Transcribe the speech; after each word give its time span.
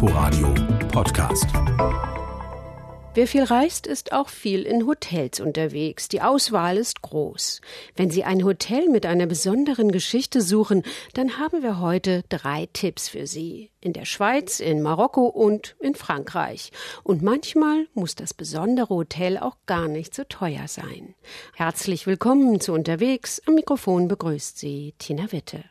Inforadio 0.00 0.54
Podcast. 0.92 1.46
Wer 3.14 3.26
viel 3.26 3.42
reist, 3.42 3.88
ist 3.88 4.12
auch 4.12 4.28
viel 4.28 4.62
in 4.62 4.86
Hotels 4.86 5.40
unterwegs. 5.40 6.06
Die 6.06 6.22
Auswahl 6.22 6.76
ist 6.76 7.02
groß. 7.02 7.60
Wenn 7.96 8.08
Sie 8.08 8.22
ein 8.22 8.44
Hotel 8.44 8.88
mit 8.90 9.06
einer 9.06 9.26
besonderen 9.26 9.90
Geschichte 9.90 10.40
suchen, 10.40 10.84
dann 11.14 11.40
haben 11.40 11.64
wir 11.64 11.80
heute 11.80 12.22
drei 12.28 12.68
Tipps 12.72 13.08
für 13.08 13.26
Sie. 13.26 13.72
In 13.80 13.92
der 13.92 14.04
Schweiz, 14.04 14.60
in 14.60 14.82
Marokko 14.82 15.26
und 15.26 15.74
in 15.80 15.96
Frankreich. 15.96 16.70
Und 17.02 17.24
manchmal 17.24 17.88
muss 17.92 18.14
das 18.14 18.34
besondere 18.34 18.90
Hotel 18.90 19.36
auch 19.36 19.56
gar 19.66 19.88
nicht 19.88 20.14
so 20.14 20.22
teuer 20.22 20.68
sein. 20.68 21.16
Herzlich 21.56 22.06
willkommen 22.06 22.60
zu 22.60 22.72
Unterwegs. 22.72 23.42
Am 23.46 23.56
Mikrofon 23.56 24.06
begrüßt 24.06 24.58
Sie 24.58 24.94
Tina 25.00 25.32
Witte. 25.32 25.64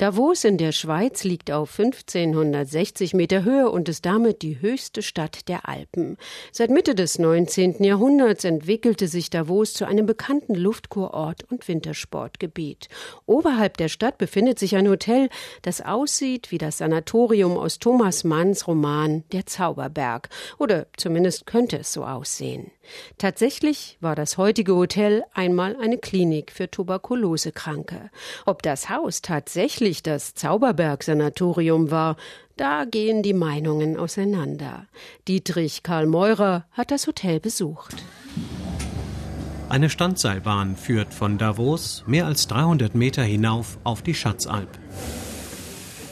Davos 0.00 0.44
in 0.44 0.56
der 0.56 0.72
Schweiz 0.72 1.24
liegt 1.24 1.50
auf 1.50 1.78
1560 1.78 3.12
Meter 3.12 3.44
Höhe 3.44 3.68
und 3.68 3.86
ist 3.86 4.06
damit 4.06 4.40
die 4.40 4.58
höchste 4.58 5.02
Stadt 5.02 5.46
der 5.46 5.68
Alpen. 5.68 6.16
Seit 6.52 6.70
Mitte 6.70 6.94
des 6.94 7.18
19. 7.18 7.84
Jahrhunderts 7.84 8.44
entwickelte 8.44 9.08
sich 9.08 9.28
Davos 9.28 9.74
zu 9.74 9.84
einem 9.84 10.06
bekannten 10.06 10.54
Luftkurort 10.54 11.44
und 11.50 11.68
Wintersportgebiet. 11.68 12.88
Oberhalb 13.26 13.76
der 13.76 13.90
Stadt 13.90 14.16
befindet 14.16 14.58
sich 14.58 14.74
ein 14.74 14.88
Hotel, 14.88 15.28
das 15.60 15.82
aussieht 15.82 16.50
wie 16.50 16.56
das 16.56 16.78
Sanatorium 16.78 17.58
aus 17.58 17.78
Thomas 17.78 18.24
Manns 18.24 18.66
Roman 18.66 19.24
Der 19.32 19.44
Zauberberg. 19.44 20.30
Oder 20.56 20.86
zumindest 20.96 21.44
könnte 21.44 21.76
es 21.76 21.92
so 21.92 22.06
aussehen. 22.06 22.70
Tatsächlich 23.18 23.96
war 24.00 24.14
das 24.14 24.38
heutige 24.38 24.74
Hotel 24.74 25.24
einmal 25.34 25.76
eine 25.80 25.98
Klinik 25.98 26.52
für 26.52 26.70
Tuberkulosekranke. 26.70 28.10
Ob 28.46 28.62
das 28.62 28.88
Haus 28.88 29.22
tatsächlich 29.22 30.02
das 30.02 30.34
Zauberberg-Sanatorium 30.34 31.90
war, 31.90 32.16
da 32.56 32.84
gehen 32.84 33.22
die 33.22 33.32
Meinungen 33.32 33.96
auseinander. 33.96 34.86
Dietrich 35.28 35.82
Karl 35.82 36.06
Meurer 36.06 36.66
hat 36.72 36.90
das 36.90 37.06
Hotel 37.06 37.40
besucht. 37.40 37.96
Eine 39.70 39.88
Standseilbahn 39.88 40.76
führt 40.76 41.14
von 41.14 41.38
Davos 41.38 42.02
mehr 42.06 42.26
als 42.26 42.48
300 42.48 42.94
Meter 42.96 43.22
hinauf 43.22 43.78
auf 43.84 44.02
die 44.02 44.14
Schatzalp. 44.14 44.68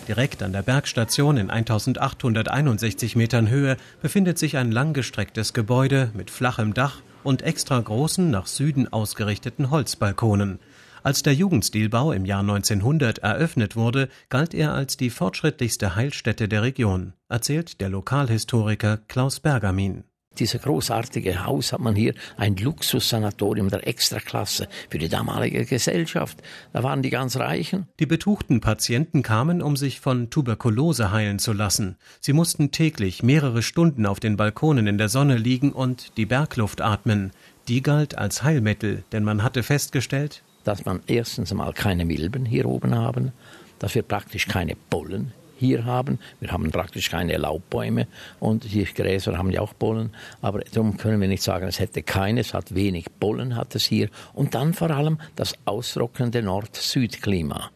Direkt 0.09 0.43
an 0.43 0.55
der 0.55 0.63
Bergstation 0.63 1.37
in 1.37 1.51
1861 1.51 3.15
Metern 3.15 3.51
Höhe 3.51 3.77
befindet 4.01 4.39
sich 4.39 4.57
ein 4.57 4.73
langgestrecktes 4.73 5.53
Gebäude 5.53 6.11
mit 6.15 6.31
flachem 6.31 6.73
Dach 6.73 7.03
und 7.25 7.43
extra 7.43 7.79
großen, 7.79 8.31
nach 8.31 8.47
Süden 8.47 8.91
ausgerichteten 8.91 9.71
Holzbalkonen. 9.71 10.61
Als 11.03 11.23
der 11.23 11.35
Jugendstilbau 11.35 12.13
im 12.13 12.25
Jahr 12.25 12.41
1900 12.41 13.19
eröffnet 13.19 13.77
wurde, 13.77 14.09
galt 14.31 14.55
er 14.55 14.73
als 14.73 14.97
die 14.97 15.11
fortschrittlichste 15.11 15.95
Heilstätte 15.95 16.49
der 16.49 16.63
Region, 16.63 17.13
erzählt 17.29 17.83
der 17.83 17.91
Lokalhistoriker 17.91 18.97
Klaus 19.09 19.41
Bergamin. 19.41 20.05
Dieses 20.39 20.63
großartige 20.63 21.45
Haus 21.45 21.73
hat 21.73 21.81
man 21.81 21.97
hier 21.97 22.15
ein 22.37 22.57
Luxussanatorium 22.57 23.71
der 23.71 23.87
Extraklasse 23.87 24.69
für 24.89 24.99
die 24.99 25.09
damalige 25.09 25.65
Gesellschaft. 25.65 26.39
Da 26.73 26.83
waren 26.83 27.03
die 27.03 27.11
ganz 27.11 27.37
Reichen. 27.37 27.89
Die 27.99 28.07
betuchten 28.07 28.61
Patienten 28.61 29.23
kamen, 29.23 29.63
um 29.63 29.77
sich 29.77 30.01
von 30.01 30.31
Tuberkulose 30.31 31.11
heilen 31.11 31.39
zu 31.39 31.53
lassen. 31.53 31.97
Sie 32.21 32.33
mussten 32.33 32.71
täglich 32.71 33.23
mehrere 33.23 33.63
Stunden 33.63 34.07
auf 34.07 34.21
den 34.21 34.37
Balkonen 34.37 34.87
in 34.87 34.99
der 34.99 35.09
Sonne 35.09 35.37
liegen 35.37 35.73
und 35.73 36.17
die 36.17 36.27
Bergluft 36.27 36.81
atmen. 36.81 37.33
Die 37.67 37.83
galt 37.83 38.17
als 38.17 38.43
Heilmittel, 38.43 39.05
denn 39.13 39.25
man 39.25 39.43
hatte 39.43 39.63
festgestellt, 39.63 40.43
dass 40.65 40.85
man 40.85 41.01
erstens 41.07 41.51
einmal 41.51 41.73
keine 41.73 42.05
Milben 42.05 42.45
hier 42.45 42.67
oben 42.67 42.95
haben, 42.95 43.33
dass 43.79 43.95
wir 43.95 44.03
praktisch 44.03 44.47
keine 44.47 44.75
Pollen 44.91 45.33
hier 45.59 45.85
haben. 45.85 46.19
Wir 46.41 46.53
haben 46.53 46.71
praktisch 46.71 47.11
keine 47.11 47.37
Laubbäume 47.37 48.07
und 48.41 48.65
die 48.73 48.85
Gräser 48.85 49.37
haben 49.37 49.51
ja 49.51 49.61
auch 49.61 49.75
Pollen, 49.79 50.11
aber 50.41 50.61
darum 50.61 50.97
können 50.97 51.21
wir 51.21 51.29
nicht 51.29 51.43
sagen, 51.43 51.67
es 51.67 51.79
hätte 51.79 52.03
keine, 52.03 52.41
es 52.41 52.55
hat 52.55 52.75
wenig 52.75 53.07
Pollen 53.21 53.57
hat 53.57 53.75
es 53.75 53.85
hier 53.85 54.09
und 54.35 54.55
dann 54.55 54.75
vor 54.75 54.91
allem 54.91 55.19
das 55.37 55.55
austrocknende 55.65 56.43
Nord-Süd-Klima. 56.43 57.71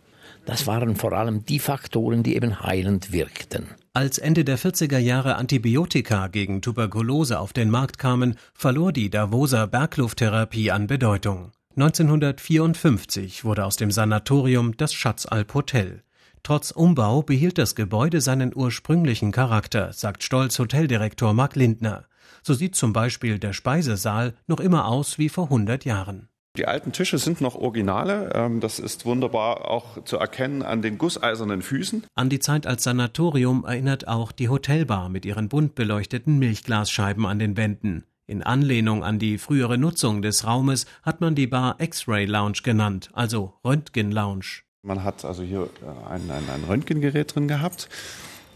Das 0.44 0.66
waren 0.66 0.96
vor 0.96 1.12
allem 1.12 1.44
die 1.46 1.60
Faktoren, 1.60 2.22
die 2.22 2.34
eben 2.34 2.60
heilend 2.62 3.12
wirkten. 3.12 3.68
Als 3.94 4.18
Ende 4.18 4.44
der 4.44 4.58
40er 4.58 4.98
Jahre 4.98 5.36
Antibiotika 5.36 6.26
gegen 6.28 6.62
Tuberkulose 6.62 7.38
auf 7.38 7.52
den 7.52 7.70
Markt 7.70 7.98
kamen, 7.98 8.36
verlor 8.54 8.92
die 8.92 9.10
Davoser 9.10 9.66
Berglufttherapie 9.66 10.70
an 10.70 10.86
Bedeutung. 10.86 11.52
1954 11.76 13.44
wurde 13.44 13.64
aus 13.64 13.76
dem 13.76 13.90
Sanatorium 13.90 14.76
das 14.76 14.92
Schatzalp 14.92 15.54
Hotel. 15.54 16.02
Trotz 16.44 16.72
Umbau 16.72 17.22
behielt 17.22 17.56
das 17.56 17.76
Gebäude 17.76 18.20
seinen 18.20 18.52
ursprünglichen 18.54 19.30
Charakter, 19.30 19.92
sagt 19.92 20.24
stolz 20.24 20.58
Hoteldirektor 20.58 21.34
Mark 21.34 21.54
Lindner. 21.54 22.06
So 22.42 22.54
sieht 22.54 22.74
zum 22.74 22.92
Beispiel 22.92 23.38
der 23.38 23.52
Speisesaal 23.52 24.34
noch 24.48 24.58
immer 24.58 24.86
aus 24.86 25.18
wie 25.18 25.28
vor 25.28 25.44
100 25.44 25.84
Jahren. 25.84 26.28
Die 26.56 26.66
alten 26.66 26.92
Tische 26.92 27.16
sind 27.18 27.40
noch 27.40 27.54
Originale. 27.54 28.30
Ähm, 28.34 28.60
das 28.60 28.78
ist 28.78 29.06
wunderbar 29.06 29.70
auch 29.70 30.04
zu 30.04 30.18
erkennen 30.18 30.62
an 30.62 30.82
den 30.82 30.98
gusseisernen 30.98 31.62
Füßen. 31.62 32.04
An 32.14 32.28
die 32.28 32.40
Zeit 32.40 32.66
als 32.66 32.82
Sanatorium 32.82 33.64
erinnert 33.64 34.08
auch 34.08 34.32
die 34.32 34.48
Hotelbar 34.48 35.08
mit 35.08 35.24
ihren 35.24 35.48
bunt 35.48 35.74
beleuchteten 35.76 36.38
Milchglasscheiben 36.38 37.24
an 37.24 37.38
den 37.38 37.56
Wänden. 37.56 38.04
In 38.26 38.42
Anlehnung 38.42 39.02
an 39.02 39.18
die 39.18 39.38
frühere 39.38 39.78
Nutzung 39.78 40.20
des 40.22 40.46
Raumes 40.46 40.86
hat 41.02 41.20
man 41.20 41.34
die 41.34 41.46
Bar 41.46 41.76
X-Ray 41.78 42.26
Lounge 42.26 42.58
genannt, 42.62 43.10
also 43.12 43.54
Röntgen 43.64 44.10
Lounge. 44.10 44.62
Man 44.84 45.04
hat 45.04 45.24
also 45.24 45.44
hier 45.44 45.68
äh, 45.80 46.10
ein, 46.10 46.28
ein, 46.28 46.42
ein 46.52 46.64
Röntgengerät 46.68 47.36
drin 47.36 47.46
gehabt 47.46 47.88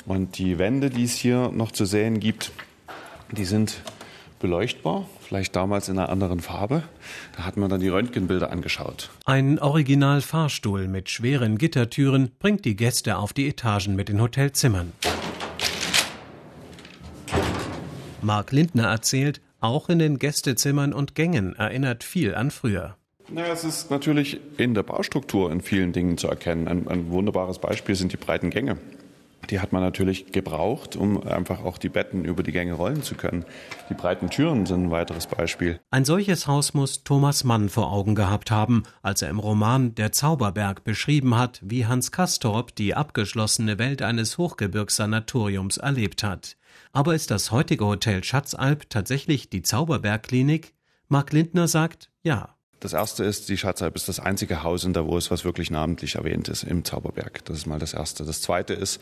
und 0.06 0.38
die 0.38 0.58
Wände, 0.58 0.90
die 0.90 1.04
es 1.04 1.12
hier 1.12 1.52
noch 1.52 1.70
zu 1.70 1.84
sehen 1.84 2.18
gibt, 2.18 2.50
die 3.30 3.44
sind 3.44 3.80
beleuchtbar, 4.40 5.08
vielleicht 5.20 5.54
damals 5.54 5.88
in 5.88 5.96
einer 5.96 6.08
anderen 6.08 6.40
Farbe. 6.40 6.82
Da 7.36 7.44
hat 7.44 7.56
man 7.56 7.70
dann 7.70 7.78
die 7.78 7.90
Röntgenbilder 7.90 8.50
angeschaut. 8.50 9.10
Ein 9.24 9.60
Original-Fahrstuhl 9.60 10.88
mit 10.88 11.10
schweren 11.10 11.58
Gittertüren 11.58 12.32
bringt 12.40 12.64
die 12.64 12.74
Gäste 12.74 13.18
auf 13.18 13.32
die 13.32 13.46
Etagen 13.46 13.94
mit 13.94 14.08
den 14.08 14.20
Hotelzimmern. 14.20 14.94
Mark 18.20 18.50
Lindner 18.50 18.88
erzählt, 18.88 19.40
auch 19.60 19.88
in 19.88 20.00
den 20.00 20.18
Gästezimmern 20.18 20.92
und 20.92 21.14
Gängen 21.14 21.54
erinnert 21.54 22.02
viel 22.02 22.34
an 22.34 22.50
früher. 22.50 22.96
Naja, 23.28 23.52
es 23.52 23.64
ist 23.64 23.90
natürlich 23.90 24.40
in 24.56 24.74
der 24.74 24.84
Baustruktur 24.84 25.50
in 25.50 25.60
vielen 25.60 25.92
Dingen 25.92 26.16
zu 26.16 26.28
erkennen. 26.28 26.68
Ein, 26.68 26.86
ein 26.86 27.10
wunderbares 27.10 27.58
Beispiel 27.58 27.96
sind 27.96 28.12
die 28.12 28.16
breiten 28.16 28.50
Gänge. 28.50 28.78
Die 29.50 29.60
hat 29.60 29.72
man 29.72 29.82
natürlich 29.82 30.32
gebraucht, 30.32 30.96
um 30.96 31.22
einfach 31.22 31.62
auch 31.62 31.78
die 31.78 31.88
Betten 31.88 32.24
über 32.24 32.42
die 32.42 32.52
Gänge 32.52 32.72
rollen 32.72 33.02
zu 33.02 33.14
können. 33.14 33.44
Die 33.88 33.94
breiten 33.94 34.28
Türen 34.28 34.66
sind 34.66 34.84
ein 34.84 34.90
weiteres 34.90 35.26
Beispiel. 35.26 35.80
Ein 35.90 36.04
solches 36.04 36.46
Haus 36.46 36.74
muss 36.74 37.04
Thomas 37.04 37.44
Mann 37.44 37.68
vor 37.68 37.92
Augen 37.92 38.14
gehabt 38.14 38.50
haben, 38.50 38.82
als 39.02 39.22
er 39.22 39.30
im 39.30 39.38
Roman 39.38 39.94
Der 39.94 40.12
Zauberberg 40.12 40.84
beschrieben 40.84 41.36
hat, 41.36 41.60
wie 41.64 41.86
Hans 41.86 42.10
Castorp 42.10 42.74
die 42.74 42.94
abgeschlossene 42.94 43.78
Welt 43.78 44.02
eines 44.02 44.38
Hochgebirgssanatoriums 44.38 45.76
erlebt 45.76 46.24
hat. 46.24 46.56
Aber 46.92 47.14
ist 47.14 47.30
das 47.30 47.52
heutige 47.52 47.86
Hotel 47.86 48.24
Schatzalp 48.24 48.90
tatsächlich 48.90 49.48
die 49.48 49.62
Zauberbergklinik? 49.62 50.74
Mark 51.08 51.32
Lindner 51.32 51.68
sagt 51.68 52.10
ja. 52.22 52.55
Das 52.80 52.92
erste 52.92 53.24
ist, 53.24 53.48
die 53.48 53.56
Schatzalp 53.56 53.96
ist 53.96 54.08
das 54.08 54.20
einzige 54.20 54.62
Haus 54.62 54.84
in 54.84 54.92
Davos, 54.92 55.30
was 55.30 55.44
wirklich 55.44 55.70
namentlich 55.70 56.16
erwähnt 56.16 56.48
ist 56.48 56.62
im 56.62 56.84
Zauberberg. 56.84 57.44
Das 57.46 57.56
ist 57.56 57.66
mal 57.66 57.78
das 57.78 57.94
erste. 57.94 58.24
Das 58.24 58.42
zweite 58.42 58.74
ist, 58.74 59.00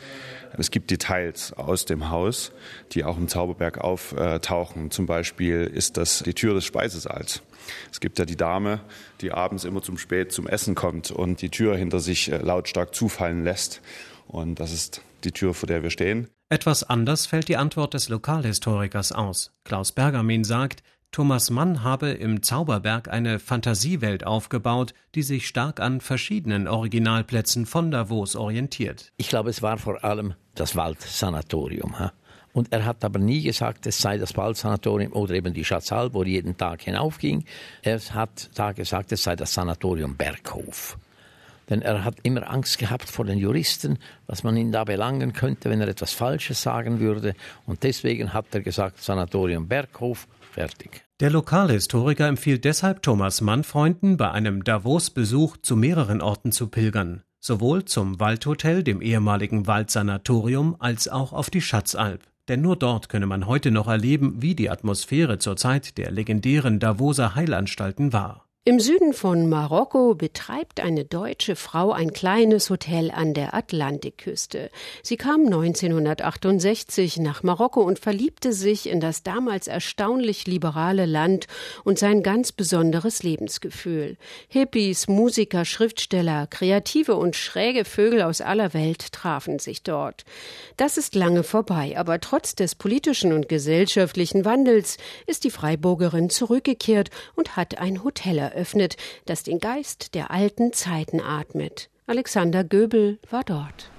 es 0.57 0.71
gibt 0.71 0.93
Details 0.93 1.53
aus 1.53 1.85
dem 1.85 2.09
Haus, 2.09 2.53
die 2.93 3.03
auch 3.03 3.17
im 3.17 3.27
Zauberberg 3.27 3.79
auftauchen. 3.79 4.93
Zum 4.93 5.07
Beispiel 5.07 5.65
ist 5.65 5.97
das 5.97 6.23
die 6.25 6.35
Tür 6.35 6.55
des 6.55 6.65
Speisesaals. 6.65 7.43
Es 7.91 7.99
gibt 7.99 8.19
ja 8.19 8.25
die 8.25 8.37
Dame, 8.37 8.81
die 9.21 9.33
abends 9.33 9.65
immer 9.65 9.83
zum 9.83 9.99
Spät 9.99 10.33
zum 10.33 10.47
Essen 10.47 10.75
kommt 10.75 11.11
und 11.11 11.43
die 11.43 11.51
Tür 11.51 11.77
hinter 11.77 11.99
sich 11.99 12.31
äh, 12.31 12.39
lautstark 12.39 12.95
zufallen 12.95 13.43
lässt. 13.43 13.81
Und 14.29 14.61
das 14.61 14.73
ist 14.73 15.03
die 15.25 15.33
Tür, 15.33 15.55
vor 15.55 15.67
der 15.67 15.83
wir 15.83 15.91
stehen. 15.91 16.29
Etwas 16.51 16.85
anders 16.85 17.27
fällt 17.27 17.49
die 17.49 17.57
Antwort 17.57 17.95
des 17.95 18.09
Lokalhistorikers 18.09 19.13
aus. 19.13 19.53
Klaus 19.65 19.93
Bergamin 19.93 20.45
sagt, 20.45 20.83
Thomas 21.15 21.49
Mann 21.49 21.85
habe 21.85 22.11
im 22.11 22.43
Zauberberg 22.43 23.09
eine 23.09 23.39
Fantasiewelt 23.39 24.27
aufgebaut, 24.27 24.95
die 25.15 25.23
sich 25.23 25.47
stark 25.47 25.79
an 25.79 26.01
verschiedenen 26.01 26.67
Originalplätzen 26.67 27.67
von 27.67 27.93
Davos 27.93 28.35
orientiert. 28.35 29.13
Ich 29.17 29.29
glaube, 29.29 29.51
es 29.51 29.63
war 29.63 29.79
vor 29.79 30.03
allem 30.03 30.35
das 30.57 30.75
Waldsanatorium. 30.75 31.95
Und 32.53 32.73
er 32.73 32.85
hat 32.85 33.05
aber 33.05 33.21
nie 33.21 33.43
gesagt, 33.43 33.87
es 33.87 33.99
sei 33.99 34.19
das 34.19 34.37
Waldsanatorium 34.37 35.13
oder 35.13 35.35
eben 35.35 35.55
die 35.55 35.65
Schatzalp, 35.65 36.15
wo 36.15 36.23
er 36.23 36.27
jeden 36.27 36.57
Tag 36.57 36.83
hinaufging. 36.83 37.45
Er 37.83 38.01
hat 38.13 38.51
da 38.57 38.73
gesagt, 38.73 39.13
es 39.13 39.23
sei 39.23 39.37
das 39.37 39.55
Sanatorium 39.55 40.17
Berghof. 40.17 40.99
Denn 41.71 41.81
er 41.81 42.05
hat 42.05 42.17
immer 42.25 42.51
Angst 42.51 42.79
gehabt 42.79 43.09
vor 43.09 43.25
den 43.25 43.39
Juristen, 43.39 44.01
was 44.27 44.43
man 44.43 44.57
ihn 44.57 44.73
da 44.73 44.83
belangen 44.83 45.33
könnte, 45.33 45.71
wenn 45.71 45.81
er 45.81 45.87
etwas 45.87 46.13
Falsches 46.13 46.61
sagen 46.61 46.99
würde. 46.99 47.37
Und 47.67 47.85
deswegen 47.85 48.33
hat 48.33 48.47
er 48.51 48.63
gesagt, 48.63 49.01
Sanatorium 49.01 49.69
Berghof 49.69 50.27
Fertig. 50.55 51.05
Der 51.19 51.31
Lokalhistoriker 51.31 52.29
empfiehlt 52.29 52.65
deshalb 52.65 53.03
Thomas 53.03 53.41
Mann 53.41 53.65
Freunden, 53.65 54.17
bei 54.17 54.31
einem 54.31 54.63
Davos-Besuch 54.63 55.57
zu 55.63 55.75
mehreren 55.75 56.21
Orten 56.21 56.53
zu 56.53 56.69
pilgern. 56.69 57.25
sowohl 57.41 57.85
zum 57.85 58.21
Waldhotel, 58.21 58.83
dem 58.83 59.03
ehemaligen 59.03 59.67
Waldsanatorium, 59.67 60.77
als 60.79 61.09
auch 61.09 61.33
auf 61.35 61.51
die 61.51 61.61
Schatzalp. 61.61 62.23
Denn 62.49 62.63
nur 62.63 62.77
dort 62.77 63.09
könne 63.09 63.27
man 63.27 63.47
heute 63.47 63.71
noch 63.71 63.89
erleben, 63.89 64.41
wie 64.41 64.55
die 64.55 64.71
Atmosphäre 64.71 65.39
zur 65.39 65.57
Zeit 65.57 65.99
der 65.99 66.11
legendären 66.11 66.79
Davoser 66.79 67.35
Heilanstalten 67.35 68.13
war. 68.13 68.44
Im 68.67 68.81
Süden 68.81 69.13
von 69.13 69.51
Marokko 69.51 70.15
betreibt 70.15 70.81
eine 70.81 71.05
deutsche 71.05 71.55
Frau 71.55 71.93
ein 71.93 72.15
kleines 72.15 72.71
Hotel 72.71 73.11
an 73.11 73.35
der 73.35 73.53
Atlantikküste. 73.53 74.71
Sie 75.03 75.19
kam 75.19 75.45
1968 75.45 77.19
nach 77.19 77.43
Marokko 77.43 77.83
und 77.83 77.99
verliebte 77.99 78.55
sich 78.55 78.89
in 78.89 79.01
das 79.01 79.23
damals 79.23 79.67
erstaunlich 79.67 80.47
liberale 80.47 81.05
Land 81.05 81.47
und 81.85 81.99
sein 81.99 82.23
ganz 82.23 82.53
besonderes 82.53 83.23
Lebensgefühl. 83.23 84.17
Hippies, 84.49 85.09
Musiker, 85.09 85.67
Schriftsteller, 85.67 86.47
kreative 86.47 87.17
und 87.17 87.37
schräge 87.37 87.85
Vögel 87.85 88.23
aus 88.23 88.41
aller 88.41 88.73
Welt 88.73 89.13
trafen 89.13 89.59
sich 89.59 89.83
dort. 89.83 90.25
Das 90.79 90.97
ist 90.97 91.15
lange 91.15 91.43
vorbei, 91.43 91.99
aber 91.99 92.19
trotz 92.19 92.55
des 92.55 92.77
politischen 92.77 93.35
und 93.35 93.51
gesellschaftlichen 93.51 94.47
Wandels 94.47 94.97
ist 95.27 95.45
die 95.45 95.51
Freiburgerin 95.51 96.31
zurückgekehrt 96.31 97.11
und 97.35 97.59
hat 97.59 97.77
ein 97.77 98.03
Hotel 98.03 98.54
eröffnet, 98.55 98.97
das 99.27 99.43
den 99.43 99.59
Geist 99.59 100.15
der 100.15 100.31
alten 100.31 100.73
Zeiten 100.73 101.21
atmet. 101.21 101.91
Alexander 102.07 102.65
Göbel 102.65 103.19
war 103.31 103.45
dort. 103.45 103.91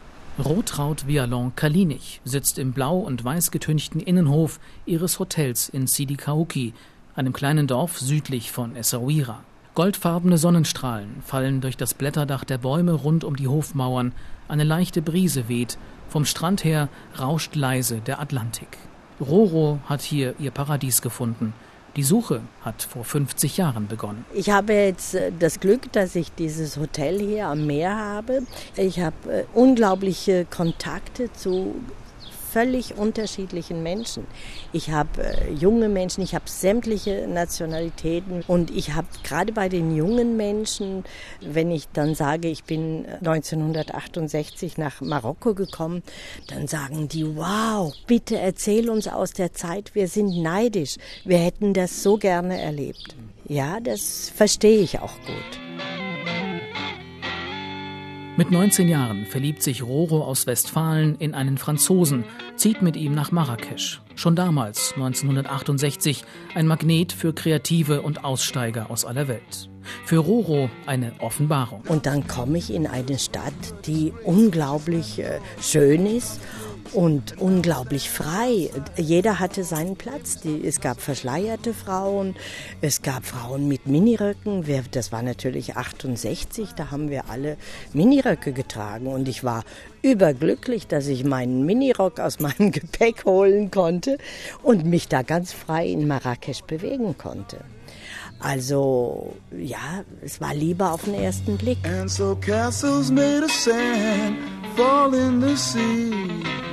Rotraud 0.44 1.08
Vialon 1.08 1.56
Kalinich 1.56 2.20
sitzt 2.26 2.60
im 2.60 2.74
blau 2.74 2.98
und 2.98 3.24
weiß 3.24 3.52
getünchten 3.52 4.02
Innenhof 4.02 4.60
ihres 4.86 5.20
Hotels 5.20 5.70
in 5.70 5.88
Sidi 5.88 6.16
Kauki, 6.16 6.74
einem 7.16 7.32
kleinen 7.32 7.68
Dorf 7.68 8.00
südlich 8.00 8.52
von 8.52 8.76
Essaouira. 8.76 9.44
Goldfarbene 9.76 10.38
Sonnenstrahlen 10.38 11.22
fallen 11.26 11.62
durch 11.62 11.78
das 11.78 11.94
Blätterdach 11.94 12.44
der 12.44 12.58
Bäume 12.58 12.94
rund 12.94 13.24
um 13.24 13.36
die 13.36 13.48
Hofmauern, 13.48 14.14
eine 14.48 14.64
leichte 14.64 15.02
Brise 15.02 15.48
weht, 15.48 15.78
vom 16.10 16.26
Strand 16.26 16.64
her 16.64 16.90
rauscht 17.20 17.56
leise 17.56 18.02
der 18.02 18.20
Atlantik. 18.20 18.78
Roro 19.20 19.80
hat 19.86 20.02
hier 20.02 20.36
ihr 20.40 20.52
Paradies 20.52 21.02
gefunden, 21.02 21.54
die 21.96 22.04
Suche 22.04 22.42
hat 22.62 22.84
vor 22.84 23.04
50 23.04 23.58
Jahren 23.58 23.88
begonnen. 23.88 24.26
Ich 24.34 24.50
habe 24.50 24.74
jetzt 24.74 25.16
äh, 25.16 25.32
das 25.38 25.60
Glück, 25.60 25.92
dass 25.94 26.16
ich 26.16 26.32
dieses 26.34 26.78
Hotel 26.78 27.20
hier 27.20 27.48
am 27.48 27.66
Meer 27.66 27.96
habe. 27.96 28.44
Ich 28.76 29.00
habe 29.00 29.16
äh, 29.32 29.44
unglaubliche 29.54 30.46
Kontakte 30.46 31.32
zu 31.32 31.76
völlig 32.56 32.98
unterschiedlichen 32.98 33.84
Menschen. 33.84 34.26
Ich 34.72 34.90
habe 34.90 35.22
äh, 35.22 35.52
junge 35.52 35.90
Menschen, 35.90 36.24
ich 36.24 36.34
habe 36.36 36.46
sämtliche 36.48 37.28
Nationalitäten 37.28 38.46
und 38.48 38.72
ich 38.72 38.94
habe 38.94 39.08
gerade 39.24 39.52
bei 39.52 39.68
den 39.68 39.94
jungen 39.94 40.38
Menschen, 40.38 41.04
wenn 41.42 41.70
ich 41.70 41.90
dann 41.90 42.16
sage, 42.16 42.48
ich 42.48 42.64
bin 42.64 43.06
1968 43.20 44.78
nach 44.78 45.02
Marokko 45.02 45.54
gekommen, 45.54 46.02
dann 46.48 46.70
sagen 46.70 47.10
die, 47.10 47.26
wow, 47.36 47.94
bitte 48.08 48.40
erzähl 48.40 48.90
uns 48.90 49.10
aus 49.10 49.34
der 49.34 49.52
Zeit, 49.52 49.94
wir 49.94 50.08
sind 50.08 50.42
neidisch, 50.42 50.96
wir 51.26 51.40
hätten 51.40 51.74
das 51.74 52.04
so 52.04 52.16
gerne 52.16 52.62
erlebt. 52.62 53.18
Ja, 53.50 53.82
das 53.82 54.32
verstehe 54.34 54.80
ich 54.80 55.00
auch 55.00 55.16
gut. 55.26 55.65
Mit 58.38 58.52
19 58.52 58.90
Jahren 58.90 59.26
verliebt 59.26 59.64
sich 59.64 59.82
Roro 59.82 60.22
aus 60.22 60.46
Westfalen 60.46 61.16
in 61.20 61.34
einen 61.34 61.58
Franzosen, 61.58 62.26
zieht 62.58 62.82
mit 62.82 62.98
ihm 62.98 63.16
nach 63.16 63.32
Marrakesch. 63.32 64.02
Schon 64.16 64.36
damals, 64.36 64.92
1968, 64.96 66.26
ein 66.54 66.68
Magnet 66.68 67.14
für 67.14 67.32
Kreative 67.32 68.02
und 68.02 68.26
Aussteiger 68.26 68.92
aus 68.92 69.06
aller 69.06 69.30
Welt. 69.30 69.70
Für 70.04 70.18
Roro 70.18 70.70
eine 70.86 71.14
Offenbarung. 71.20 71.84
Und 71.88 72.08
dann 72.08 72.28
komme 72.28 72.58
ich 72.58 72.74
in 72.74 72.88
eine 72.88 73.20
Stadt, 73.20 73.54
die 73.86 74.12
unglaublich 74.26 75.20
äh, 75.20 75.40
schön 75.62 76.06
ist 76.06 76.42
und 76.94 77.40
unglaublich 77.40 78.10
frei. 78.10 78.70
Jeder 78.98 79.40
hatte 79.40 79.64
seinen 79.64 79.96
Platz. 79.96 80.40
Die, 80.42 80.66
es 80.66 80.82
gab 80.82 81.02
verschleierte 81.02 81.74
Frauen, 81.74 82.36
es 82.82 83.02
gab 83.02 83.26
Frauen 83.26 83.68
mit 83.68 83.88
Miniröcken. 83.88 84.64
Das 84.92 85.12
war 85.12 85.22
natürlich 85.22 85.76
68, 85.76 86.74
da 86.74 86.92
haben 86.92 87.10
wir 87.10 87.30
alle 87.30 87.58
Miniröcke 87.94 88.54
getragen 88.54 89.08
und 89.08 89.28
ich 89.28 89.44
war 89.44 89.64
überglücklich, 90.02 90.88
dass 90.88 91.08
ich 91.08 91.24
meinen 91.24 91.66
Minirock 91.66 92.20
aus 92.20 92.40
meinem 92.40 92.72
Gepäck 92.72 93.26
holen 93.26 93.72
konnte 93.72 94.18
und 94.64 94.86
mich 94.86 95.08
da 95.08 95.22
ganz 95.22 95.52
frei 95.52 95.88
in 95.88 96.08
Marrakesch 96.08 96.62
bewegen 96.62 97.18
konnte. 97.18 97.58
Also 98.40 99.34
ja, 99.58 100.04
es 100.22 100.42
war 100.42 100.54
Liebe 100.54 100.90
auf 100.90 101.06
den 101.06 101.16
ersten 101.16 101.58
Blick. 101.58 101.78
And 101.88 102.10
so 102.10 102.36
castles 102.36 103.10
made 103.10 103.44
of 103.44 103.52
sand 103.52 104.38
fall 104.76 105.14
in 105.14 105.42
the 105.42 105.56
sea. 105.56 106.65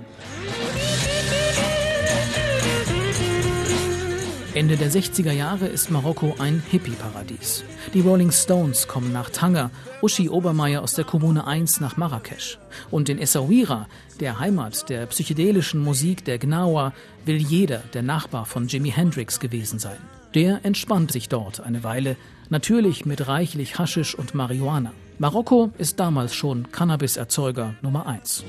Ende 4.55 4.77
der 4.77 4.89
60er 4.89 5.33
Jahre 5.33 5.67
ist 5.67 5.91
Marokko 5.91 6.35
ein 6.39 6.63
Hippie-Paradies. 6.71 7.65
Die 7.93 7.99
Rolling 7.99 8.31
Stones 8.31 8.87
kommen 8.87 9.11
nach 9.11 9.29
Tanger, 9.29 9.69
Uschi 10.01 10.29
Obermeier 10.29 10.81
aus 10.81 10.93
der 10.93 11.03
Kommune 11.03 11.45
1 11.45 11.81
nach 11.81 11.97
Marrakesch. 11.97 12.57
Und 12.89 13.09
in 13.09 13.19
Essaouira, 13.19 13.89
der 14.21 14.39
Heimat 14.39 14.87
der 14.87 15.07
psychedelischen 15.07 15.81
Musik 15.81 16.23
der 16.23 16.37
Gnawa, 16.37 16.93
will 17.25 17.35
jeder 17.35 17.79
der 17.93 18.01
Nachbar 18.01 18.45
von 18.45 18.67
Jimi 18.67 18.91
Hendrix 18.91 19.41
gewesen 19.41 19.77
sein. 19.77 19.97
Der 20.35 20.63
entspannt 20.63 21.11
sich 21.11 21.27
dort 21.27 21.59
eine 21.59 21.83
Weile, 21.83 22.15
natürlich 22.47 23.05
mit 23.05 23.27
reichlich 23.27 23.77
Haschisch 23.77 24.15
und 24.15 24.35
Marihuana. 24.35 24.93
Marokko 25.17 25.71
ist 25.77 25.97
damals 26.01 26.35
schon 26.35 26.71
Cannabiserzeuger 26.73 27.75
Nummer 27.81 28.05
eins. 28.05 28.43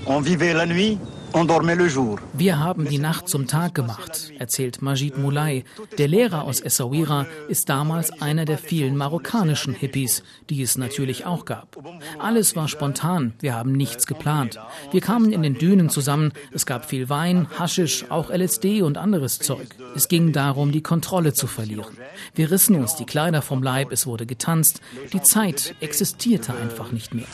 Wir 2.32 2.58
haben 2.58 2.88
die 2.88 2.98
Nacht 2.98 3.28
zum 3.28 3.46
Tag 3.46 3.74
gemacht, 3.74 4.32
erzählt 4.38 4.82
Majid 4.82 5.16
Moulay. 5.16 5.64
Der 5.98 6.08
Lehrer 6.08 6.42
aus 6.42 6.60
Essaouira 6.60 7.26
ist 7.48 7.68
damals 7.68 8.20
einer 8.20 8.46
der 8.46 8.58
vielen 8.58 8.96
marokkanischen 8.96 9.74
Hippies, 9.74 10.24
die 10.50 10.62
es 10.62 10.76
natürlich 10.76 11.24
auch 11.24 11.44
gab. 11.44 11.76
Alles 12.18 12.56
war 12.56 12.66
spontan, 12.66 13.34
wir 13.38 13.54
haben 13.54 13.72
nichts 13.72 14.06
geplant. 14.06 14.58
Wir 14.90 15.00
kamen 15.00 15.32
in 15.32 15.42
den 15.42 15.54
Dünen 15.54 15.88
zusammen, 15.88 16.32
es 16.52 16.66
gab 16.66 16.86
viel 16.86 17.08
Wein, 17.08 17.46
Haschisch, 17.56 18.10
auch 18.10 18.30
LSD 18.30 18.82
und 18.82 18.98
anderes 18.98 19.38
Zeug. 19.38 19.68
Es 19.94 20.08
ging 20.08 20.32
darum, 20.32 20.72
die 20.72 20.82
Kontrolle 20.82 21.32
zu 21.32 21.46
verlieren. 21.46 21.96
Wir 22.34 22.50
rissen 22.50 22.74
uns 22.74 22.96
die 22.96 23.06
Kleider 23.06 23.42
vom 23.42 23.62
Leib, 23.62 23.92
es 23.92 24.06
wurde 24.06 24.26
getanzt. 24.26 24.80
Die 25.12 25.22
Zeit 25.22 25.76
existierte 25.80 26.55
einfach 26.56 26.92
nicht 26.92 27.14
mehr. 27.14 27.26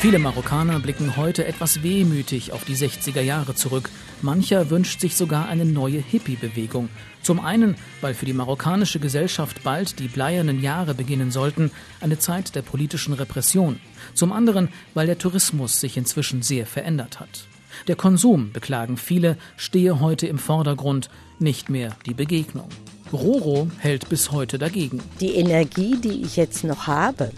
Viele 0.00 0.20
Marokkaner 0.20 0.78
blicken 0.78 1.16
heute 1.16 1.44
etwas 1.44 1.82
wehmütig 1.82 2.52
auf 2.52 2.64
die 2.64 2.76
60er 2.76 3.20
Jahre 3.20 3.56
zurück. 3.56 3.90
Mancher 4.22 4.70
wünscht 4.70 5.00
sich 5.00 5.16
sogar 5.16 5.48
eine 5.48 5.64
neue 5.64 5.98
Hippie-Bewegung. 5.98 6.88
Zum 7.22 7.40
einen, 7.40 7.74
weil 8.00 8.14
für 8.14 8.24
die 8.24 8.32
marokkanische 8.32 9.00
Gesellschaft 9.00 9.64
bald 9.64 9.98
die 9.98 10.06
bleiernen 10.06 10.62
Jahre 10.62 10.94
beginnen 10.94 11.32
sollten, 11.32 11.72
eine 12.00 12.20
Zeit 12.20 12.54
der 12.54 12.62
politischen 12.62 13.12
Repression. 13.12 13.80
Zum 14.14 14.32
anderen, 14.32 14.68
weil 14.94 15.06
der 15.06 15.18
Tourismus 15.18 15.80
sich 15.80 15.96
inzwischen 15.96 16.42
sehr 16.42 16.66
verändert 16.66 17.18
hat. 17.18 17.48
Der 17.88 17.96
Konsum, 17.96 18.52
beklagen 18.52 18.98
viele, 18.98 19.36
stehe 19.56 19.98
heute 19.98 20.28
im 20.28 20.38
Vordergrund, 20.38 21.10
nicht 21.40 21.70
mehr 21.70 21.96
die 22.06 22.14
Begegnung. 22.14 22.68
Roro 23.12 23.68
hält 23.78 24.08
bis 24.08 24.32
heute 24.32 24.58
dagegen. 24.58 25.02
Die 25.20 25.36
Energie, 25.36 25.96
die 25.96 26.22
ich 26.22 26.36
jetzt 26.36 26.64
noch 26.64 26.86
habe, 26.86 27.30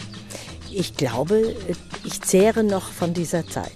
ich 0.73 0.97
glaube, 0.97 1.55
ich 2.05 2.21
zehre 2.21 2.65
noch 2.65 2.91
von 2.91 3.15
dieser 3.15 3.47
Zeit. 3.47 3.73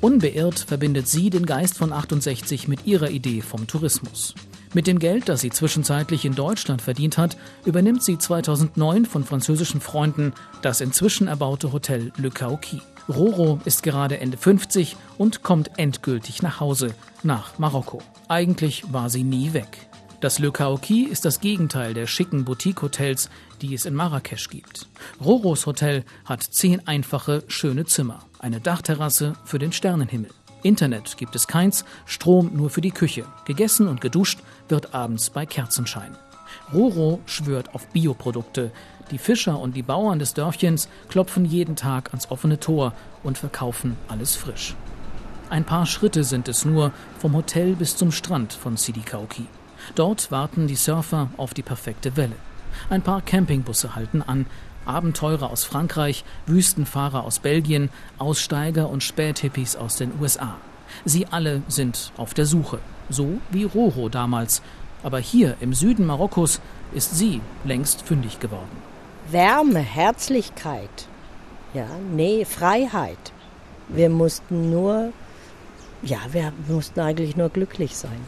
Unbeirrt 0.00 0.60
verbindet 0.60 1.08
sie 1.08 1.30
den 1.30 1.46
Geist 1.46 1.76
von 1.76 1.92
68 1.92 2.68
mit 2.68 2.86
ihrer 2.86 3.10
Idee 3.10 3.42
vom 3.42 3.66
Tourismus. 3.66 4.34
Mit 4.72 4.86
dem 4.86 4.98
Geld, 4.98 5.28
das 5.28 5.40
sie 5.40 5.50
zwischenzeitlich 5.50 6.24
in 6.24 6.34
Deutschland 6.34 6.80
verdient 6.80 7.18
hat, 7.18 7.36
übernimmt 7.64 8.02
sie 8.04 8.18
2009 8.18 9.04
von 9.04 9.24
französischen 9.24 9.80
Freunden 9.80 10.32
das 10.62 10.80
inzwischen 10.80 11.26
erbaute 11.26 11.72
Hotel 11.72 12.12
Le 12.16 12.30
Kauki. 12.30 12.80
Roro 13.08 13.60
ist 13.64 13.82
gerade 13.82 14.20
Ende 14.20 14.36
50 14.36 14.96
und 15.18 15.42
kommt 15.42 15.72
endgültig 15.76 16.42
nach 16.42 16.60
Hause, 16.60 16.94
nach 17.24 17.58
Marokko. 17.58 18.00
Eigentlich 18.28 18.84
war 18.92 19.10
sie 19.10 19.24
nie 19.24 19.52
weg. 19.52 19.89
Das 20.20 20.38
Le 20.38 20.52
Kauki 20.52 21.04
ist 21.04 21.24
das 21.24 21.40
Gegenteil 21.40 21.94
der 21.94 22.06
schicken 22.06 22.44
Boutique-Hotels, 22.44 23.30
die 23.62 23.72
es 23.72 23.86
in 23.86 23.94
Marrakesch 23.94 24.50
gibt. 24.50 24.86
Roros 25.24 25.64
Hotel 25.64 26.04
hat 26.26 26.42
zehn 26.42 26.86
einfache, 26.86 27.42
schöne 27.48 27.86
Zimmer, 27.86 28.26
eine 28.38 28.60
Dachterrasse 28.60 29.32
für 29.46 29.58
den 29.58 29.72
Sternenhimmel. 29.72 30.28
Internet 30.62 31.16
gibt 31.16 31.34
es 31.36 31.46
keins, 31.46 31.86
Strom 32.04 32.50
nur 32.52 32.68
für 32.68 32.82
die 32.82 32.90
Küche. 32.90 33.24
Gegessen 33.46 33.88
und 33.88 34.02
geduscht 34.02 34.40
wird 34.68 34.94
abends 34.94 35.30
bei 35.30 35.46
Kerzenschein. 35.46 36.14
Roro 36.70 37.20
schwört 37.24 37.74
auf 37.74 37.86
Bioprodukte. 37.86 38.72
Die 39.10 39.18
Fischer 39.18 39.58
und 39.58 39.74
die 39.74 39.82
Bauern 39.82 40.18
des 40.18 40.34
Dörfchens 40.34 40.90
klopfen 41.08 41.46
jeden 41.46 41.76
Tag 41.76 42.08
ans 42.08 42.30
offene 42.30 42.60
Tor 42.60 42.92
und 43.22 43.38
verkaufen 43.38 43.96
alles 44.06 44.36
frisch. 44.36 44.74
Ein 45.48 45.64
paar 45.64 45.86
Schritte 45.86 46.24
sind 46.24 46.46
es 46.46 46.66
nur 46.66 46.92
vom 47.18 47.34
Hotel 47.34 47.74
bis 47.74 47.96
zum 47.96 48.12
Strand 48.12 48.52
von 48.52 48.76
Sidi 48.76 49.00
Kauki. 49.00 49.46
Dort 49.94 50.30
warten 50.30 50.66
die 50.66 50.76
Surfer 50.76 51.30
auf 51.36 51.54
die 51.54 51.62
perfekte 51.62 52.16
Welle. 52.16 52.36
Ein 52.88 53.02
paar 53.02 53.20
Campingbusse 53.22 53.94
halten 53.94 54.22
an, 54.22 54.46
Abenteurer 54.86 55.50
aus 55.50 55.64
Frankreich, 55.64 56.24
Wüstenfahrer 56.46 57.24
aus 57.24 57.38
Belgien, 57.38 57.90
Aussteiger 58.18 58.88
und 58.88 59.02
Späthippies 59.02 59.76
aus 59.76 59.96
den 59.96 60.12
USA. 60.20 60.56
Sie 61.04 61.26
alle 61.26 61.62
sind 61.68 62.12
auf 62.16 62.34
der 62.34 62.46
Suche, 62.46 62.78
so 63.08 63.38
wie 63.50 63.64
Roro 63.64 64.08
damals. 64.08 64.62
Aber 65.02 65.18
hier 65.18 65.56
im 65.60 65.74
Süden 65.74 66.06
Marokkos 66.06 66.60
ist 66.92 67.16
sie 67.16 67.40
längst 67.64 68.02
fündig 68.02 68.40
geworden. 68.40 68.90
Wärme, 69.30 69.80
Herzlichkeit, 69.80 71.08
ja, 71.72 71.86
nee, 72.12 72.44
Freiheit. 72.44 73.32
Wir 73.88 74.10
mussten 74.10 74.70
nur, 74.70 75.12
ja, 76.02 76.18
wir 76.32 76.52
mussten 76.68 77.00
eigentlich 77.00 77.36
nur 77.36 77.48
glücklich 77.48 77.96
sein. 77.96 78.20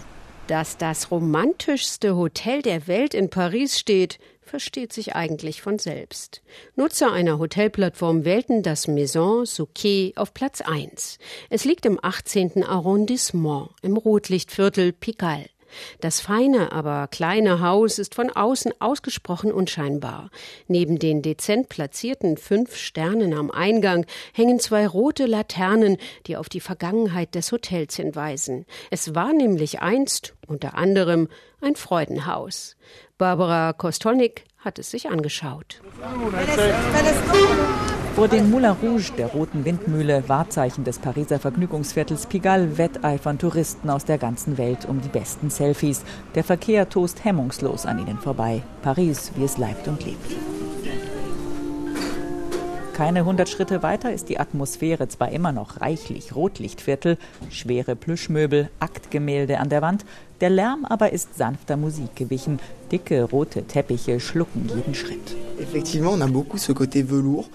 Dass 0.48 0.76
das 0.76 1.10
romantischste 1.12 2.16
Hotel 2.16 2.62
der 2.62 2.88
Welt 2.88 3.14
in 3.14 3.30
Paris 3.30 3.78
steht, 3.78 4.18
versteht 4.40 4.92
sich 4.92 5.14
eigentlich 5.14 5.62
von 5.62 5.78
selbst. 5.78 6.42
Nutzer 6.74 7.12
einer 7.12 7.38
Hotelplattform 7.38 8.24
wählten 8.24 8.64
das 8.64 8.88
Maison 8.88 9.46
Souquet 9.46 10.14
auf 10.16 10.34
Platz 10.34 10.60
1. 10.60 11.18
Es 11.48 11.64
liegt 11.64 11.86
im 11.86 11.98
18. 12.02 12.64
Arrondissement 12.64 13.70
im 13.82 13.96
Rotlichtviertel 13.96 14.92
Pigalle. 14.92 15.46
Das 16.00 16.20
feine, 16.20 16.72
aber 16.72 17.08
kleine 17.08 17.60
Haus 17.60 17.98
ist 17.98 18.14
von 18.14 18.30
außen 18.30 18.72
ausgesprochen 18.80 19.52
unscheinbar. 19.52 20.30
Neben 20.68 20.98
den 20.98 21.22
dezent 21.22 21.68
platzierten 21.68 22.36
fünf 22.36 22.76
Sternen 22.76 23.34
am 23.34 23.50
Eingang 23.50 24.06
hängen 24.32 24.58
zwei 24.60 24.86
rote 24.86 25.26
Laternen, 25.26 25.96
die 26.26 26.36
auf 26.36 26.48
die 26.48 26.60
Vergangenheit 26.60 27.34
des 27.34 27.52
Hotels 27.52 27.96
hinweisen. 27.96 28.66
Es 28.90 29.14
war 29.14 29.32
nämlich 29.32 29.80
einst, 29.80 30.34
unter 30.46 30.76
anderem, 30.76 31.28
ein 31.60 31.76
Freudenhaus. 31.76 32.76
Barbara 33.18 33.72
Kostolnik 33.72 34.44
hat 34.58 34.78
es 34.78 34.90
sich 34.90 35.08
angeschaut. 35.08 35.80
Vor 38.14 38.28
dem 38.28 38.50
Moulin 38.50 38.72
Rouge, 38.82 39.10
der 39.16 39.28
roten 39.28 39.64
Windmühle, 39.64 40.24
Wahrzeichen 40.28 40.84
des 40.84 40.98
Pariser 40.98 41.38
Vergnügungsviertels 41.38 42.26
Pigalle, 42.26 42.76
wetteifern 42.76 43.38
Touristen 43.38 43.88
aus 43.88 44.04
der 44.04 44.18
ganzen 44.18 44.58
Welt 44.58 44.86
um 44.86 45.00
die 45.00 45.08
besten 45.08 45.48
Selfies. 45.48 46.02
Der 46.34 46.44
Verkehr 46.44 46.90
tost 46.90 47.24
hemmungslos 47.24 47.86
an 47.86 47.98
ihnen 47.98 48.18
vorbei. 48.18 48.62
Paris, 48.82 49.32
wie 49.36 49.44
es 49.44 49.56
leibt 49.56 49.88
und 49.88 50.04
lebt. 50.04 50.36
Keine 53.02 53.24
hundert 53.24 53.48
Schritte 53.48 53.82
weiter 53.82 54.12
ist 54.12 54.28
die 54.28 54.38
Atmosphäre 54.38 55.08
zwar 55.08 55.32
immer 55.32 55.50
noch 55.50 55.80
reichlich 55.80 56.36
Rotlichtviertel, 56.36 57.18
schwere 57.50 57.96
Plüschmöbel, 57.96 58.70
Aktgemälde 58.78 59.58
an 59.58 59.68
der 59.68 59.82
Wand, 59.82 60.04
der 60.40 60.50
Lärm 60.50 60.84
aber 60.84 61.12
ist 61.12 61.36
sanfter 61.36 61.76
Musik 61.76 62.14
gewichen. 62.14 62.60
Dicke 62.92 63.24
rote 63.24 63.64
Teppiche 63.64 64.20
schlucken 64.20 64.70
jeden 64.72 64.94
Schritt. 64.94 65.34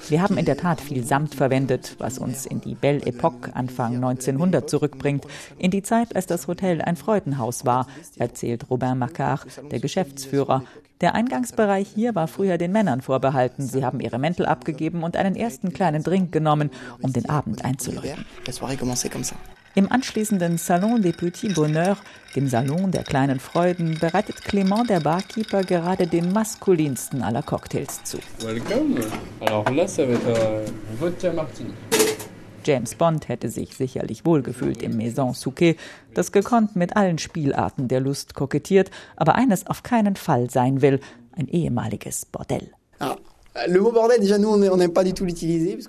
Wir 0.10 0.22
haben 0.22 0.38
in 0.38 0.46
der 0.46 0.58
Tat 0.58 0.82
viel 0.82 1.06
Samt 1.06 1.34
verwendet, 1.34 1.96
was 1.98 2.20
uns 2.20 2.46
in 2.46 2.60
die 2.60 2.76
Belle 2.76 3.06
Epoque 3.06 3.56
Anfang 3.56 3.96
1900 3.96 4.70
zurückbringt, 4.70 5.26
in 5.58 5.72
die 5.72 5.82
Zeit, 5.82 6.14
als 6.14 6.26
das 6.26 6.48
Hotel 6.48 6.82
ein 6.82 6.98
Freudenhaus 6.98 7.66
war, 7.66 7.88
erzählt 8.18 8.70
Robin 8.70 8.98
Macquart, 8.98 9.48
der 9.72 9.80
Geschäftsführer. 9.80 10.64
Der 11.00 11.14
Eingangsbereich 11.14 11.88
hier 11.94 12.16
war 12.16 12.28
früher 12.28 12.58
den 12.58 12.72
Männern 12.72 13.02
vorbehalten. 13.02 13.68
Sie 13.68 13.86
haben 13.86 14.00
ihre 14.00 14.18
Mäntel 14.18 14.48
abgegeben 14.48 15.04
und 15.04 15.16
einen 15.16 15.36
ersten 15.36 15.72
kleinen 15.72 16.04
Drink 16.04 16.32
genommen, 16.32 16.72
um 17.02 17.14
den 17.14 17.30
Abend 17.30 17.64
einzuläuten. 17.64 18.26
Im 19.76 19.92
anschließenden 19.92 20.58
Salon 20.58 21.04
des 21.04 21.16
Petits 21.16 21.54
Bonheurs, 21.54 22.00
dem 22.36 22.48
Salon 22.48 22.90
der 22.92 23.04
kleinen 23.04 23.40
Freuden, 23.40 24.00
bereitet 24.00 24.38
Clément, 24.38 24.88
der 24.88 25.02
Barkeeper, 25.02 25.62
gerade 25.62 26.08
den 26.08 26.34
maskulinsten 26.34 27.22
aller 27.22 27.44
Cocktails 27.44 28.04
zu. 28.04 28.18
Welcome. 28.40 29.00
Alors 29.42 29.70
là, 29.70 29.88
ça 29.88 30.04
va 30.04 30.14
être 30.14 30.28
euh, 30.28 30.66
vodka 31.00 31.32
martini. 31.32 31.74
James 32.68 32.96
Bond 32.96 33.30
hätte 33.30 33.50
sich 33.50 33.78
sicherlich 33.78 34.26
wohlgefühlt 34.26 34.84
im 34.84 34.98
Maison 34.98 35.34
Souquet, 35.34 35.78
das 36.14 36.34
gekonnt 36.34 36.76
mit 36.76 36.98
allen 36.98 37.18
Spielarten 37.18 37.88
der 37.88 38.02
Lust 38.02 38.34
kokettiert, 38.34 38.92
aber 39.16 39.36
eines 39.36 39.66
auf 39.68 39.84
keinen 39.84 40.18
Fall 40.18 40.50
sein 40.50 40.82
will, 40.82 41.00
ein 41.32 41.48
ehemaliges 41.48 42.26
Bordell. 42.26 42.72
Ah, 43.00 43.16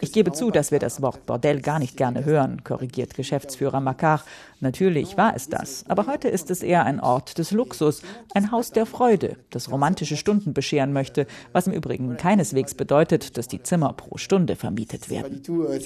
ich 0.00 0.12
gebe 0.12 0.32
zu, 0.32 0.50
dass 0.50 0.70
wir 0.70 0.78
das 0.78 1.02
Wort 1.02 1.26
Bordell 1.26 1.60
gar 1.60 1.78
nicht 1.78 1.96
gerne 1.96 2.24
hören, 2.24 2.64
korrigiert 2.64 3.14
Geschäftsführer 3.14 3.80
Makar. 3.80 4.24
Natürlich 4.60 5.16
war 5.16 5.36
es 5.36 5.48
das, 5.48 5.84
aber 5.88 6.06
heute 6.06 6.28
ist 6.28 6.50
es 6.50 6.62
eher 6.62 6.84
ein 6.84 7.00
Ort 7.00 7.38
des 7.38 7.50
Luxus, 7.52 8.02
ein 8.34 8.50
Haus 8.50 8.72
der 8.72 8.86
Freude, 8.86 9.36
das 9.50 9.70
romantische 9.70 10.16
Stunden 10.16 10.54
bescheren 10.54 10.92
möchte, 10.92 11.26
was 11.52 11.66
im 11.66 11.72
Übrigen 11.72 12.16
keineswegs 12.16 12.74
bedeutet, 12.74 13.36
dass 13.36 13.48
die 13.48 13.62
Zimmer 13.62 13.92
pro 13.92 14.16
Stunde 14.16 14.56
vermietet 14.56 15.10
werden. 15.10 15.42
Euh, 15.48 15.78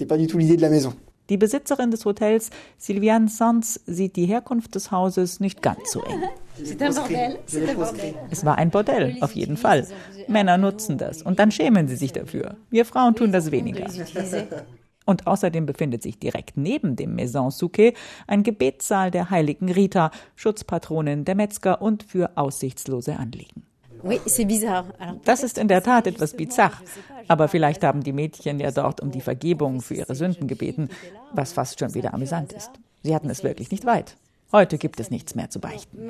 die 1.29 1.37
Besitzerin 1.37 1.91
des 1.91 2.05
Hotels, 2.05 2.51
Sylviane 2.79 3.29
Sanz, 3.29 3.81
sieht 3.87 4.17
die 4.17 4.27
Herkunft 4.27 4.75
des 4.75 4.91
Hauses 4.91 5.41
nicht 5.41 5.63
ganz 5.63 5.93
so 5.93 6.03
eng. 6.03 6.23
Es 8.31 8.45
war 8.45 8.59
ein 8.59 8.71
Bordell, 8.71 9.17
auf 9.21 9.33
jeden 9.33 9.57
Fall. 9.57 9.87
Männer 10.29 10.59
nutzen 10.59 10.99
das 10.99 11.23
und 11.23 11.39
dann 11.39 11.51
schämen 11.51 11.89
sie 11.89 11.97
sich 11.97 12.13
dafür. 12.13 12.57
Wir 12.71 12.85
Frauen 12.85 13.15
tun 13.15 13.33
das 13.33 13.51
weniger. 13.51 13.87
Und 15.05 15.27
außerdem 15.27 15.67
befindet 15.67 16.03
sich 16.03 16.19
direkt 16.19 16.57
neben 16.57 16.95
dem 16.95 17.15
Maison 17.17 17.51
Souquet 17.51 17.95
ein 18.27 18.43
Gebetssaal 18.43 19.11
der 19.11 19.31
heiligen 19.31 19.71
Rita, 19.71 20.11
Schutzpatronin 20.37 21.25
der 21.25 21.35
Metzger 21.35 21.83
und 21.83 22.05
für 22.05 22.37
aussichtslose 22.37 23.17
Anliegen. 23.17 23.65
Das 25.25 25.43
ist 25.43 25.59
in 25.59 25.69
der 25.69 25.83
Tat 25.83 26.07
etwas 26.07 26.37
bizarr. 26.37 26.73
Aber 27.29 27.49
vielleicht 27.49 27.85
haben 27.85 28.03
die 28.03 28.13
Mädchen 28.13 28.59
ja 28.59 28.71
dort 28.71 29.01
um 29.01 29.11
die 29.11 29.21
Vergebung 29.21 29.81
für 29.81 29.95
ihre 29.95 30.15
Sünden 30.15 30.49
gebeten, 30.49 30.89
was 31.33 31.53
fast 31.53 31.79
schon 31.79 31.95
wieder 31.95 32.13
amüsant 32.15 32.53
ist. 32.53 32.71
Sie 33.03 33.15
hatten 33.15 33.31
es 33.31 33.45
wirklich 33.45 33.71
nicht 33.71 33.85
weit. 33.85 34.17
Heute 34.53 34.77
gibt 34.77 35.01
es 35.01 35.11
nichts 35.11 35.35
mehr 35.35 35.49
zu 35.49 35.61
beichten. 35.61 36.07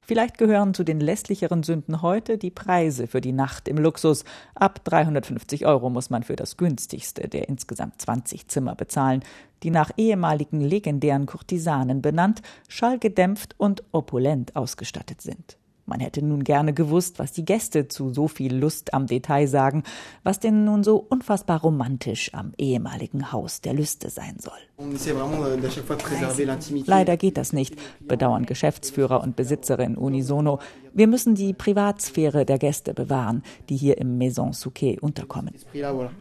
Vielleicht 0.00 0.38
gehören 0.38 0.72
zu 0.72 0.82
den 0.82 0.98
lässlicheren 0.98 1.62
Sünden 1.62 2.00
heute 2.00 2.38
die 2.38 2.50
Preise 2.50 3.06
für 3.06 3.20
die 3.20 3.32
Nacht 3.32 3.68
im 3.68 3.76
Luxus. 3.76 4.24
Ab 4.54 4.82
350 4.84 5.66
Euro 5.66 5.90
muss 5.90 6.08
man 6.08 6.22
für 6.22 6.36
das 6.36 6.56
günstigste 6.56 7.28
der 7.28 7.50
insgesamt 7.50 8.00
20 8.00 8.48
Zimmer 8.48 8.74
bezahlen, 8.74 9.22
die 9.62 9.70
nach 9.70 9.90
ehemaligen 9.98 10.62
legendären 10.62 11.26
Kurtisanen 11.26 12.00
benannt, 12.00 12.40
schallgedämpft 12.68 13.54
und 13.58 13.84
opulent 13.92 14.56
ausgestattet 14.56 15.20
sind. 15.20 15.57
Man 15.88 16.00
hätte 16.00 16.22
nun 16.22 16.44
gerne 16.44 16.74
gewusst, 16.74 17.18
was 17.18 17.32
die 17.32 17.46
Gäste 17.46 17.88
zu 17.88 18.12
so 18.12 18.28
viel 18.28 18.54
Lust 18.54 18.92
am 18.92 19.06
Detail 19.06 19.46
sagen, 19.46 19.84
was 20.22 20.38
denn 20.38 20.64
nun 20.66 20.84
so 20.84 20.96
unfassbar 21.08 21.62
romantisch 21.62 22.34
am 22.34 22.52
ehemaligen 22.58 23.32
Haus 23.32 23.62
der 23.62 23.72
Lüste 23.72 24.10
sein 24.10 24.36
soll. 24.38 24.52
Leider 26.86 27.16
geht 27.16 27.38
das 27.38 27.54
nicht, 27.54 27.76
bedauern 28.00 28.44
Geschäftsführer 28.44 29.22
und 29.22 29.34
Besitzerin 29.34 29.96
unisono. 29.96 30.58
Wir 30.92 31.06
müssen 31.06 31.34
die 31.34 31.54
Privatsphäre 31.54 32.44
der 32.44 32.58
Gäste 32.58 32.92
bewahren, 32.92 33.42
die 33.70 33.76
hier 33.76 33.96
im 33.96 34.18
Maison 34.18 34.52
Souquet 34.52 34.98
unterkommen. 35.00 35.54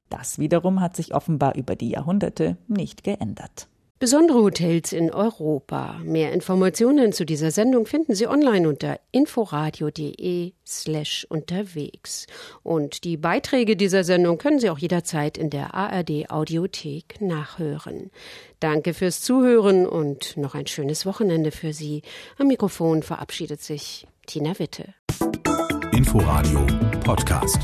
Das 0.09 0.39
wiederum 0.39 0.79
hat 0.79 0.95
sich 0.95 1.13
offenbar 1.13 1.55
über 1.55 1.75
die 1.75 1.89
Jahrhunderte 1.89 2.55
nicht 2.67 3.03
geändert. 3.03 3.67
Besondere 3.99 4.37
Hotels 4.37 4.93
in 4.93 5.11
Europa. 5.11 5.99
Mehr 6.03 6.31
Informationen 6.31 7.13
zu 7.13 7.25
dieser 7.25 7.49
Sendung 7.49 7.87
finden 7.87 8.13
Sie 8.13 8.27
online 8.27 8.69
unter 8.69 8.99
inforadio.de 9.11 10.53
slash 10.67 11.25
unterwegs. 11.29 12.27
Und 12.61 13.03
die 13.05 13.17
Beiträge 13.17 13.75
dieser 13.75 14.03
Sendung 14.03 14.37
können 14.37 14.59
Sie 14.59 14.69
auch 14.69 14.77
jederzeit 14.77 15.35
in 15.35 15.49
der 15.49 15.73
ARD 15.73 16.29
Audiothek 16.29 17.19
nachhören. 17.21 18.11
Danke 18.59 18.93
fürs 18.93 19.21
Zuhören 19.21 19.87
und 19.87 20.37
noch 20.37 20.53
ein 20.53 20.67
schönes 20.67 21.07
Wochenende 21.07 21.49
für 21.49 21.73
Sie. 21.73 22.03
Am 22.37 22.47
Mikrofon 22.47 23.01
verabschiedet 23.01 23.61
sich 23.63 24.05
Tina 24.27 24.59
Witte. 24.59 24.93
Inforadio 25.91 26.67
Podcast. 27.03 27.57